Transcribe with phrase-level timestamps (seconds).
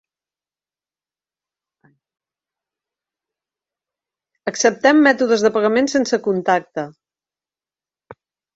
[4.53, 6.89] Acceptem mètodes de pagament sense contacte.